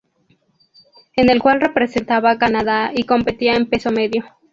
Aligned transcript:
En 1.15 1.29
el 1.29 1.39
cual 1.39 1.61
representaba 1.61 2.31
a 2.31 2.39
Canadá 2.39 2.89
y 2.91 3.03
competía 3.03 3.53
en 3.53 3.69
peso 3.69 3.91
medio. 3.91 4.23